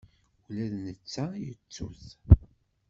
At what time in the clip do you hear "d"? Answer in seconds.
0.73-0.73